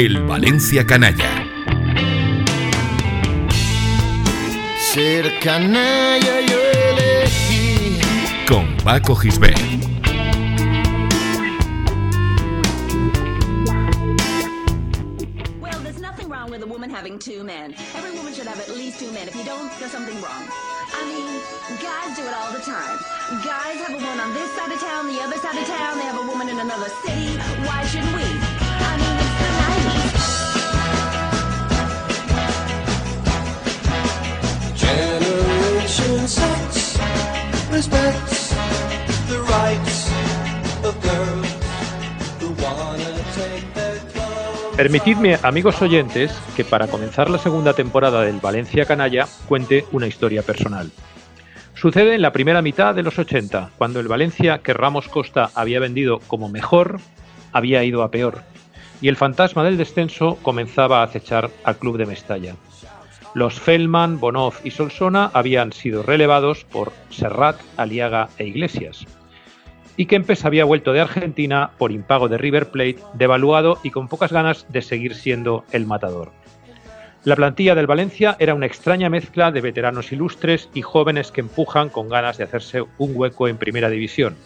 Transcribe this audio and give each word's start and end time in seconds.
El 0.00 0.22
Valencia 0.28 0.86
Canalla. 0.86 1.28
Ser 4.78 5.40
canalla 5.40 6.40
yo 6.40 6.60
elegí. 6.88 7.98
Con 8.46 8.76
Paco 8.84 9.16
Gisbert. 9.16 9.58
Well, 15.60 15.80
there's 15.82 16.00
nothing 16.00 16.28
wrong 16.28 16.48
with 16.52 16.62
a 16.62 16.66
woman 16.68 16.90
having 16.90 17.18
two 17.18 17.42
men. 17.42 17.74
Every 17.96 18.12
woman 18.16 18.32
should 18.32 18.46
have 18.46 18.60
at 18.60 18.68
least 18.68 19.00
two 19.00 19.10
men. 19.10 19.26
If 19.26 19.34
you 19.34 19.42
don't, 19.42 19.68
there's 19.80 19.90
something 19.90 20.14
wrong. 20.22 20.44
I 20.94 21.02
mean, 21.10 21.26
guys 21.82 22.16
do 22.16 22.22
it 22.22 22.34
all 22.34 22.52
the 22.52 22.60
time. 22.60 22.98
Guys 23.42 23.78
have 23.82 23.90
a 23.90 23.98
woman 23.98 24.20
on 24.20 24.32
this 24.32 24.48
side 24.54 24.70
of 24.70 24.78
town, 24.78 25.08
the 25.08 25.20
other 25.20 25.38
side 25.38 25.58
of 25.58 25.66
town. 25.66 25.98
They 25.98 26.04
have 26.04 26.22
a 26.22 26.26
woman 26.28 26.48
in 26.48 26.60
another 26.60 26.88
city. 27.02 27.36
Why 27.66 27.84
shouldn't 27.84 28.14
we? 28.14 28.57
Respects 37.78 38.48
the 39.28 39.38
rights 39.38 40.10
of 40.82 40.94
girls 41.00 41.48
who 42.40 42.48
wanna 42.60 43.14
take 43.36 43.72
their 43.72 43.98
clothes 44.12 44.76
Permitidme, 44.76 45.38
amigos 45.44 45.80
oyentes, 45.80 46.32
que 46.56 46.64
para 46.64 46.88
comenzar 46.88 47.30
la 47.30 47.38
segunda 47.38 47.74
temporada 47.74 48.22
del 48.22 48.40
Valencia 48.40 48.84
Canalla 48.84 49.28
cuente 49.46 49.84
una 49.92 50.08
historia 50.08 50.42
personal. 50.42 50.90
Sucede 51.74 52.16
en 52.16 52.22
la 52.22 52.32
primera 52.32 52.62
mitad 52.62 52.96
de 52.96 53.04
los 53.04 53.16
80, 53.16 53.70
cuando 53.78 54.00
el 54.00 54.08
Valencia 54.08 54.58
que 54.58 54.74
Ramos 54.74 55.06
Costa 55.06 55.50
había 55.54 55.78
vendido 55.78 56.18
como 56.26 56.48
mejor 56.48 56.98
había 57.52 57.84
ido 57.84 58.02
a 58.02 58.10
peor, 58.10 58.42
y 59.00 59.06
el 59.06 59.14
fantasma 59.14 59.62
del 59.62 59.76
descenso 59.76 60.36
comenzaba 60.42 60.98
a 60.98 61.04
acechar 61.04 61.48
al 61.62 61.76
club 61.76 61.96
de 61.96 62.06
Mestalla. 62.06 62.56
Los 63.34 63.60
Feldman, 63.60 64.18
Bonov 64.18 64.54
y 64.64 64.70
Solsona 64.70 65.30
habían 65.34 65.72
sido 65.72 66.02
relevados 66.02 66.64
por 66.64 66.92
Serrat, 67.10 67.56
Aliaga 67.76 68.28
e 68.38 68.46
Iglesias. 68.46 69.06
Y 69.96 70.06
Kempes 70.06 70.44
había 70.44 70.64
vuelto 70.64 70.92
de 70.92 71.00
Argentina 71.00 71.70
por 71.76 71.92
impago 71.92 72.28
de 72.28 72.38
River 72.38 72.70
Plate, 72.70 72.98
devaluado 73.14 73.78
y 73.82 73.90
con 73.90 74.08
pocas 74.08 74.32
ganas 74.32 74.66
de 74.70 74.80
seguir 74.80 75.14
siendo 75.14 75.64
el 75.72 75.86
matador. 75.86 76.32
La 77.24 77.36
plantilla 77.36 77.74
del 77.74 77.86
Valencia 77.86 78.36
era 78.38 78.54
una 78.54 78.66
extraña 78.66 79.10
mezcla 79.10 79.50
de 79.50 79.60
veteranos 79.60 80.12
ilustres 80.12 80.70
y 80.72 80.82
jóvenes 80.82 81.30
que 81.30 81.40
empujan 81.40 81.90
con 81.90 82.08
ganas 82.08 82.38
de 82.38 82.44
hacerse 82.44 82.82
un 82.96 83.12
hueco 83.14 83.48
en 83.48 83.58
primera 83.58 83.90
división, 83.90 84.36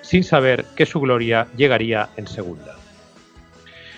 sin 0.00 0.24
saber 0.24 0.64
que 0.76 0.86
su 0.86 1.00
gloria 1.00 1.48
llegaría 1.56 2.08
en 2.16 2.26
segunda. 2.26 2.76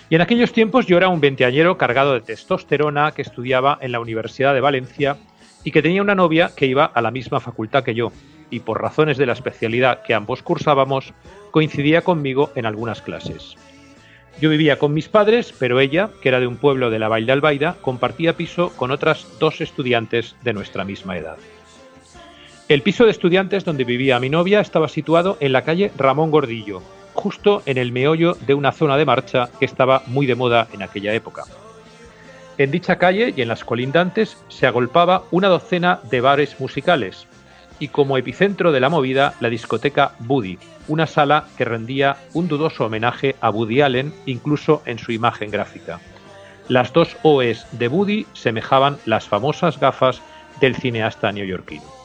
Y 0.09 0.15
en 0.15 0.21
aquellos 0.21 0.53
tiempos 0.53 0.85
yo 0.85 0.97
era 0.97 1.09
un 1.09 1.19
veinteañero 1.19 1.77
cargado 1.77 2.13
de 2.13 2.21
testosterona 2.21 3.11
que 3.11 3.23
estudiaba 3.23 3.77
en 3.81 3.91
la 3.91 3.99
Universidad 3.99 4.53
de 4.53 4.61
Valencia 4.61 5.17
y 5.63 5.71
que 5.71 5.81
tenía 5.81 6.01
una 6.01 6.13
novia 6.13 6.51
que 6.55 6.67
iba 6.67 6.85
a 6.85 7.01
la 7.01 7.09
misma 7.09 7.39
facultad 7.39 7.83
que 7.83 7.95
yo, 7.95 8.11
y 8.51 8.59
por 8.59 8.81
razones 8.81 9.17
de 9.17 9.25
la 9.25 9.33
especialidad 9.33 10.03
que 10.03 10.13
ambos 10.13 10.43
cursábamos, 10.43 11.13
coincidía 11.49 12.01
conmigo 12.01 12.51
en 12.55 12.67
algunas 12.67 13.01
clases. 13.01 13.55
Yo 14.39 14.49
vivía 14.49 14.77
con 14.77 14.93
mis 14.93 15.09
padres, 15.09 15.53
pero 15.57 15.79
ella, 15.79 16.09
que 16.21 16.29
era 16.29 16.39
de 16.39 16.47
un 16.47 16.57
pueblo 16.57 16.91
de 16.91 16.99
la 16.99 17.07
Vall 17.07 17.29
Albaida, 17.29 17.77
compartía 17.81 18.37
piso 18.37 18.71
con 18.75 18.91
otras 18.91 19.25
dos 19.39 19.61
estudiantes 19.61 20.35
de 20.43 20.53
nuestra 20.53 20.83
misma 20.83 21.17
edad. 21.17 21.37
El 22.67 22.81
piso 22.81 23.05
de 23.05 23.11
estudiantes 23.11 23.63
donde 23.63 23.85
vivía 23.85 24.19
mi 24.19 24.29
novia 24.29 24.59
estaba 24.59 24.89
situado 24.89 25.37
en 25.39 25.51
la 25.53 25.63
calle 25.63 25.91
Ramón 25.97 26.31
Gordillo, 26.31 26.81
justo 27.15 27.63
en 27.65 27.79
el 27.79 27.91
meollo 27.91 28.37
de 28.45 28.53
una 28.53 28.71
zona 28.71 28.97
de 28.97 29.05
marcha 29.05 29.49
que 29.59 29.65
estaba 29.65 30.03
muy 30.05 30.27
de 30.27 30.35
moda 30.35 30.67
en 30.73 30.83
aquella 30.83 31.13
época. 31.13 31.43
En 32.57 32.71
dicha 32.71 32.97
calle 32.97 33.33
y 33.35 33.41
en 33.41 33.47
las 33.47 33.65
colindantes 33.65 34.37
se 34.47 34.67
agolpaba 34.67 35.23
una 35.31 35.47
docena 35.47 35.99
de 36.09 36.21
bares 36.21 36.59
musicales 36.59 37.27
y 37.79 37.89
como 37.89 38.17
epicentro 38.17 38.71
de 38.71 38.79
la 38.79 38.89
movida 38.89 39.33
la 39.39 39.49
discoteca 39.49 40.13
Buddy, 40.19 40.57
una 40.87 41.07
sala 41.07 41.47
que 41.57 41.65
rendía 41.65 42.17
un 42.33 42.47
dudoso 42.47 42.85
homenaje 42.85 43.35
a 43.41 43.49
Woody 43.49 43.81
Allen 43.81 44.13
incluso 44.25 44.81
en 44.85 44.99
su 44.99 45.11
imagen 45.11 45.51
gráfica. 45.51 45.99
Las 46.67 46.93
dos 46.93 47.17
OEs 47.23 47.65
de 47.73 47.87
Buddy 47.87 48.25
semejaban 48.33 48.97
las 49.05 49.27
famosas 49.27 49.79
gafas 49.79 50.21
del 50.61 50.75
cineasta 50.75 51.31
neoyorquino. 51.31 52.04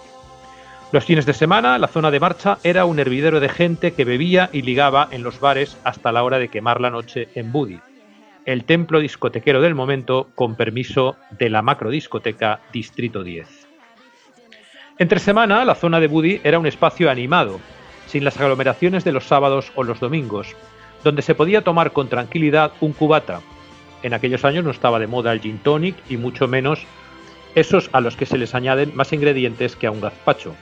Los 0.92 1.04
fines 1.04 1.24
de 1.24 1.34
semana, 1.34 1.78
la 1.78 1.86
zona 1.86 2.10
de 2.10 2.18
marcha 2.18 2.58
era 2.64 2.84
un 2.84 2.98
hervidero 2.98 3.38
de 3.38 3.48
gente 3.48 3.92
que 3.92 4.04
bebía 4.04 4.50
y 4.52 4.62
ligaba 4.62 5.06
en 5.12 5.22
los 5.22 5.38
bares 5.38 5.76
hasta 5.84 6.10
la 6.10 6.24
hora 6.24 6.40
de 6.40 6.48
quemar 6.48 6.80
la 6.80 6.90
noche 6.90 7.28
en 7.36 7.52
Buddy, 7.52 7.78
el 8.44 8.64
templo 8.64 8.98
discotequero 8.98 9.60
del 9.60 9.76
momento 9.76 10.30
con 10.34 10.56
permiso 10.56 11.14
de 11.38 11.48
la 11.48 11.62
macrodiscoteca 11.62 12.58
Distrito 12.72 13.22
10. 13.22 13.68
Entre 14.98 15.20
semana, 15.20 15.64
la 15.64 15.76
zona 15.76 16.00
de 16.00 16.08
Buddy 16.08 16.40
era 16.42 16.58
un 16.58 16.66
espacio 16.66 17.08
animado, 17.08 17.60
sin 18.08 18.24
las 18.24 18.40
aglomeraciones 18.40 19.04
de 19.04 19.12
los 19.12 19.26
sábados 19.26 19.70
o 19.76 19.84
los 19.84 20.00
domingos, 20.00 20.56
donde 21.04 21.22
se 21.22 21.36
podía 21.36 21.62
tomar 21.62 21.92
con 21.92 22.08
tranquilidad 22.08 22.72
un 22.80 22.94
cubata. 22.94 23.42
En 24.02 24.12
aquellos 24.12 24.44
años 24.44 24.64
no 24.64 24.72
estaba 24.72 24.98
de 24.98 25.06
moda 25.06 25.32
el 25.32 25.40
gin 25.40 25.58
tonic 25.58 25.94
y 26.08 26.16
mucho 26.16 26.48
menos 26.48 26.84
esos 27.54 27.90
a 27.92 28.00
los 28.00 28.16
que 28.16 28.26
se 28.26 28.38
les 28.38 28.56
añaden 28.56 28.90
más 28.96 29.12
ingredientes 29.12 29.76
que 29.76 29.86
a 29.86 29.92
un 29.92 30.00
gazpacho. 30.00 30.56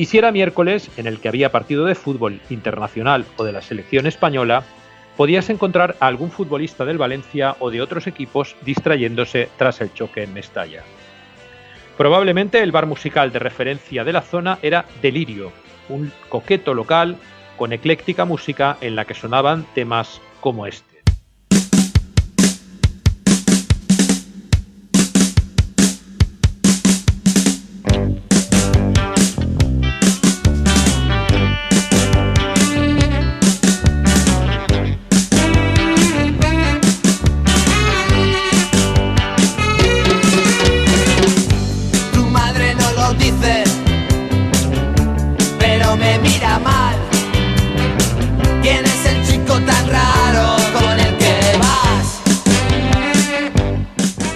Y 0.00 0.06
si 0.06 0.16
era 0.16 0.32
miércoles, 0.32 0.90
en 0.96 1.06
el 1.06 1.20
que 1.20 1.28
había 1.28 1.52
partido 1.52 1.84
de 1.84 1.94
fútbol 1.94 2.40
internacional 2.48 3.26
o 3.36 3.44
de 3.44 3.52
la 3.52 3.60
selección 3.60 4.06
española, 4.06 4.64
podías 5.14 5.50
encontrar 5.50 5.94
a 6.00 6.06
algún 6.06 6.30
futbolista 6.30 6.86
del 6.86 6.96
Valencia 6.96 7.54
o 7.58 7.70
de 7.70 7.82
otros 7.82 8.06
equipos 8.06 8.56
distrayéndose 8.62 9.50
tras 9.58 9.82
el 9.82 9.92
choque 9.92 10.22
en 10.22 10.32
Mestalla. 10.32 10.84
Probablemente 11.98 12.62
el 12.62 12.72
bar 12.72 12.86
musical 12.86 13.30
de 13.30 13.40
referencia 13.40 14.02
de 14.02 14.14
la 14.14 14.22
zona 14.22 14.58
era 14.62 14.86
Delirio, 15.02 15.52
un 15.90 16.10
coqueto 16.30 16.72
local 16.72 17.18
con 17.58 17.74
ecléctica 17.74 18.24
música 18.24 18.78
en 18.80 18.96
la 18.96 19.04
que 19.04 19.12
sonaban 19.12 19.66
temas 19.74 20.22
como 20.40 20.66
este. 20.66 20.89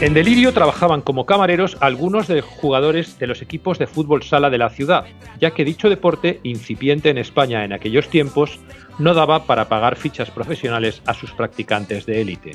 En 0.05 0.13
Delirio 0.13 0.53
trabajaban 0.53 1.01
como 1.01 1.25
camareros 1.25 1.79
algunos 1.81 2.29
de 2.29 2.37
los 2.37 2.45
jugadores 2.45 3.19
de 3.19 3.27
los 3.27 3.41
equipos 3.41 3.79
de 3.79 3.87
fútbol 3.87 4.23
sala 4.23 4.51
de 4.51 4.59
la 4.59 4.69
ciudad, 4.69 5.07
ya 5.41 5.53
que 5.53 5.65
dicho 5.65 5.89
deporte, 5.89 6.41
incipiente 6.43 7.09
en 7.09 7.17
España 7.17 7.65
en 7.65 7.73
aquellos 7.73 8.11
tiempos, 8.11 8.61
no 8.99 9.15
daba 9.15 9.47
para 9.47 9.67
pagar 9.71 9.97
fichas 9.97 10.31
profesionales 10.31 11.01
a 11.07 11.15
sus 11.15 11.33
practicantes 11.33 12.05
de 12.05 12.21
élite. 12.21 12.51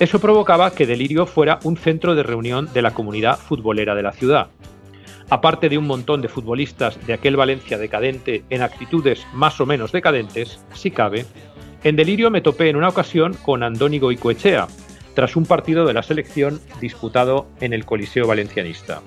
Eso 0.00 0.18
provocaba 0.18 0.70
que 0.70 0.86
Delirio 0.86 1.26
fuera 1.26 1.58
un 1.62 1.76
centro 1.76 2.14
de 2.14 2.22
reunión 2.22 2.72
de 2.72 2.80
la 2.80 2.94
comunidad 2.94 3.38
futbolera 3.38 3.94
de 3.94 4.02
la 4.02 4.12
ciudad. 4.12 4.46
Aparte 5.28 5.68
de 5.68 5.76
un 5.76 5.86
montón 5.86 6.22
de 6.22 6.28
futbolistas 6.28 7.06
de 7.06 7.12
aquel 7.12 7.36
Valencia 7.36 7.76
decadente 7.76 8.44
en 8.48 8.62
actitudes 8.62 9.26
más 9.34 9.60
o 9.60 9.66
menos 9.66 9.92
decadentes, 9.92 10.58
si 10.72 10.90
cabe, 10.90 11.26
en 11.84 11.96
Delirio 11.96 12.30
me 12.30 12.40
topé 12.40 12.70
en 12.70 12.76
una 12.76 12.88
ocasión 12.88 13.34
con 13.44 13.62
Andónigo 13.62 14.10
Icoechea, 14.10 14.68
tras 15.16 15.34
un 15.34 15.46
partido 15.46 15.86
de 15.86 15.94
la 15.94 16.02
selección 16.02 16.60
disputado 16.78 17.48
en 17.60 17.72
el 17.72 17.86
Coliseo 17.86 18.26
Valencianista. 18.26 19.00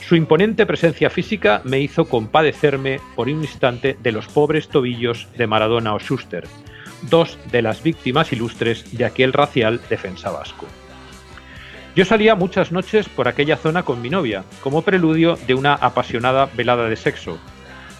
Su 0.00 0.16
imponente 0.16 0.64
presencia 0.64 1.10
física 1.10 1.60
me 1.62 1.78
hizo 1.78 2.06
compadecerme 2.06 3.00
por 3.14 3.28
un 3.28 3.42
instante 3.42 3.98
de 4.02 4.12
los 4.12 4.28
pobres 4.28 4.68
tobillos 4.68 5.28
de 5.36 5.46
Maradona 5.46 5.94
o 5.94 5.98
Schuster, 5.98 6.44
dos 7.02 7.38
de 7.52 7.60
las 7.60 7.82
víctimas 7.82 8.32
ilustres 8.32 8.96
de 8.96 9.04
aquel 9.04 9.34
racial 9.34 9.78
defensa 9.90 10.30
vasco. 10.30 10.66
Yo 11.94 12.06
salía 12.06 12.34
muchas 12.34 12.72
noches 12.72 13.06
por 13.08 13.28
aquella 13.28 13.58
zona 13.58 13.82
con 13.82 14.00
mi 14.00 14.08
novia, 14.08 14.44
como 14.62 14.82
preludio 14.82 15.36
de 15.46 15.54
una 15.54 15.74
apasionada 15.74 16.46
velada 16.56 16.88
de 16.88 16.96
sexo, 16.96 17.38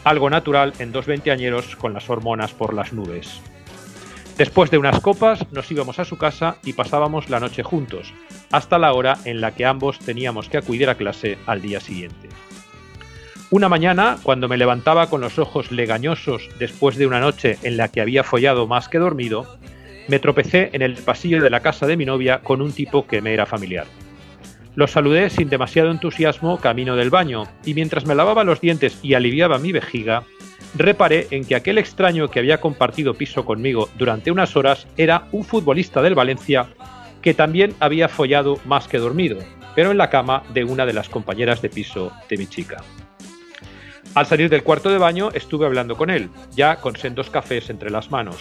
algo 0.04 0.30
natural 0.30 0.72
en 0.78 0.90
dos 0.90 1.04
veinteañeros 1.04 1.76
con 1.76 1.92
las 1.92 2.08
hormonas 2.08 2.52
por 2.52 2.72
las 2.72 2.94
nubes. 2.94 3.42
Después 4.36 4.70
de 4.70 4.76
unas 4.76 5.00
copas 5.00 5.50
nos 5.50 5.70
íbamos 5.70 5.98
a 5.98 6.04
su 6.04 6.18
casa 6.18 6.56
y 6.62 6.74
pasábamos 6.74 7.30
la 7.30 7.40
noche 7.40 7.62
juntos, 7.62 8.12
hasta 8.52 8.78
la 8.78 8.92
hora 8.92 9.16
en 9.24 9.40
la 9.40 9.54
que 9.54 9.64
ambos 9.64 9.98
teníamos 9.98 10.50
que 10.50 10.58
acudir 10.58 10.90
a 10.90 10.94
clase 10.96 11.38
al 11.46 11.62
día 11.62 11.80
siguiente. 11.80 12.28
Una 13.50 13.70
mañana, 13.70 14.18
cuando 14.22 14.46
me 14.46 14.58
levantaba 14.58 15.08
con 15.08 15.22
los 15.22 15.38
ojos 15.38 15.72
legañosos 15.72 16.50
después 16.58 16.96
de 16.96 17.06
una 17.06 17.20
noche 17.20 17.58
en 17.62 17.78
la 17.78 17.88
que 17.88 18.02
había 18.02 18.24
follado 18.24 18.66
más 18.66 18.88
que 18.90 18.98
dormido, 18.98 19.46
me 20.08 20.18
tropecé 20.18 20.68
en 20.74 20.82
el 20.82 20.96
pasillo 20.96 21.42
de 21.42 21.48
la 21.48 21.60
casa 21.60 21.86
de 21.86 21.96
mi 21.96 22.04
novia 22.04 22.40
con 22.40 22.60
un 22.60 22.72
tipo 22.72 23.06
que 23.06 23.22
me 23.22 23.32
era 23.32 23.46
familiar. 23.46 23.86
Lo 24.74 24.86
saludé 24.86 25.30
sin 25.30 25.48
demasiado 25.48 25.90
entusiasmo 25.90 26.58
camino 26.58 26.96
del 26.96 27.08
baño, 27.08 27.44
y 27.64 27.72
mientras 27.72 28.04
me 28.04 28.14
lavaba 28.14 28.44
los 28.44 28.60
dientes 28.60 28.98
y 29.02 29.14
aliviaba 29.14 29.58
mi 29.58 29.72
vejiga, 29.72 30.24
reparé 30.78 31.28
en 31.30 31.44
que 31.44 31.54
aquel 31.54 31.78
extraño 31.78 32.28
que 32.28 32.38
había 32.38 32.60
compartido 32.60 33.14
piso 33.14 33.44
conmigo 33.44 33.88
durante 33.96 34.30
unas 34.30 34.56
horas 34.56 34.86
era 34.96 35.28
un 35.32 35.44
futbolista 35.44 36.02
del 36.02 36.14
Valencia 36.14 36.66
que 37.22 37.34
también 37.34 37.74
había 37.80 38.08
follado 38.08 38.58
más 38.64 38.88
que 38.88 38.98
dormido, 38.98 39.38
pero 39.74 39.90
en 39.90 39.98
la 39.98 40.10
cama 40.10 40.42
de 40.54 40.64
una 40.64 40.86
de 40.86 40.92
las 40.92 41.08
compañeras 41.08 41.60
de 41.62 41.70
piso 41.70 42.12
de 42.28 42.36
mi 42.36 42.46
chica. 42.46 42.82
Al 44.14 44.26
salir 44.26 44.48
del 44.48 44.62
cuarto 44.62 44.90
de 44.90 44.98
baño 44.98 45.30
estuve 45.34 45.66
hablando 45.66 45.96
con 45.96 46.08
él, 46.08 46.30
ya 46.54 46.76
con 46.76 46.96
sendos 46.96 47.28
cafés 47.28 47.68
entre 47.68 47.90
las 47.90 48.10
manos, 48.10 48.36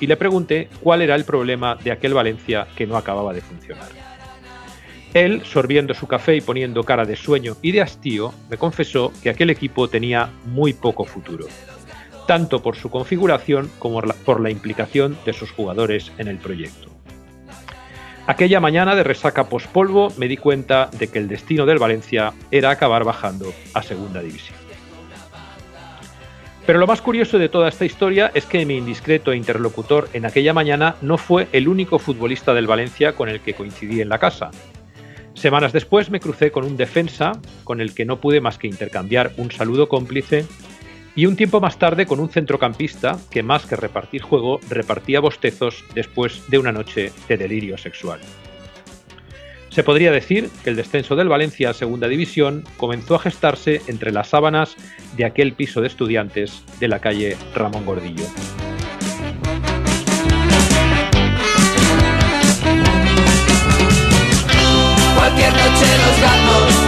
y 0.00 0.06
le 0.06 0.16
pregunté 0.16 0.68
cuál 0.80 1.02
era 1.02 1.14
el 1.14 1.24
problema 1.24 1.74
de 1.74 1.92
aquel 1.92 2.14
Valencia 2.14 2.66
que 2.76 2.86
no 2.86 2.96
acababa 2.96 3.32
de 3.32 3.42
funcionar. 3.42 3.88
Él, 5.14 5.42
sorbiendo 5.44 5.94
su 5.94 6.06
café 6.06 6.36
y 6.36 6.40
poniendo 6.40 6.84
cara 6.84 7.04
de 7.04 7.16
sueño 7.16 7.56
y 7.62 7.72
de 7.72 7.82
hastío, 7.82 8.32
me 8.50 8.56
confesó 8.56 9.12
que 9.22 9.30
aquel 9.30 9.50
equipo 9.50 9.88
tenía 9.88 10.30
muy 10.44 10.74
poco 10.74 11.04
futuro, 11.04 11.46
tanto 12.28 12.60
por 12.60 12.76
su 12.76 12.90
configuración 12.90 13.70
como 13.78 14.02
por 14.02 14.40
la 14.40 14.50
implicación 14.50 15.16
de 15.24 15.32
sus 15.32 15.50
jugadores 15.50 16.12
en 16.18 16.28
el 16.28 16.36
proyecto. 16.36 16.90
Aquella 18.26 18.60
mañana 18.60 18.94
de 18.94 19.02
resaca 19.02 19.48
pospolvo 19.48 20.12
me 20.18 20.28
di 20.28 20.36
cuenta 20.36 20.90
de 20.98 21.08
que 21.08 21.18
el 21.18 21.26
destino 21.26 21.64
del 21.64 21.78
Valencia 21.78 22.34
era 22.50 22.68
acabar 22.68 23.02
bajando 23.02 23.50
a 23.72 23.82
Segunda 23.82 24.20
División. 24.20 24.58
Pero 26.66 26.78
lo 26.78 26.86
más 26.86 27.00
curioso 27.00 27.38
de 27.38 27.48
toda 27.48 27.70
esta 27.70 27.86
historia 27.86 28.30
es 28.34 28.44
que 28.44 28.66
mi 28.66 28.76
indiscreto 28.76 29.32
interlocutor 29.32 30.10
en 30.12 30.26
aquella 30.26 30.52
mañana 30.52 30.96
no 31.00 31.16
fue 31.16 31.48
el 31.52 31.66
único 31.66 31.98
futbolista 31.98 32.52
del 32.52 32.66
Valencia 32.66 33.14
con 33.14 33.30
el 33.30 33.40
que 33.40 33.54
coincidí 33.54 34.02
en 34.02 34.10
la 34.10 34.18
casa, 34.18 34.50
Semanas 35.38 35.72
después 35.72 36.10
me 36.10 36.18
crucé 36.18 36.50
con 36.50 36.64
un 36.64 36.76
defensa 36.76 37.30
con 37.62 37.80
el 37.80 37.94
que 37.94 38.04
no 38.04 38.20
pude 38.20 38.40
más 38.40 38.58
que 38.58 38.66
intercambiar 38.66 39.30
un 39.36 39.52
saludo 39.52 39.88
cómplice 39.88 40.44
y 41.18 41.26
un 41.26 41.34
tiempo 41.34 41.60
más 41.60 41.80
tarde 41.80 42.06
con 42.06 42.20
un 42.20 42.28
centrocampista 42.28 43.18
que 43.28 43.42
más 43.42 43.66
que 43.66 43.74
repartir 43.74 44.22
juego 44.22 44.60
repartía 44.70 45.18
bostezos 45.18 45.84
después 45.92 46.48
de 46.48 46.58
una 46.58 46.70
noche 46.70 47.10
de 47.26 47.36
delirio 47.36 47.76
sexual. 47.76 48.20
Se 49.68 49.82
podría 49.82 50.12
decir 50.12 50.48
que 50.62 50.70
el 50.70 50.76
descenso 50.76 51.16
del 51.16 51.28
Valencia 51.28 51.70
a 51.70 51.74
Segunda 51.74 52.06
División 52.06 52.62
comenzó 52.76 53.16
a 53.16 53.18
gestarse 53.18 53.82
entre 53.88 54.12
las 54.12 54.28
sábanas 54.28 54.76
de 55.16 55.24
aquel 55.24 55.54
piso 55.54 55.80
de 55.80 55.88
estudiantes 55.88 56.62
de 56.78 56.86
la 56.86 57.00
calle 57.00 57.36
Ramón 57.52 57.84
Gordillo. 57.84 58.24
cualquier 65.16 65.52
noche 65.52 65.98
los 65.98 66.20
gatos 66.20 66.87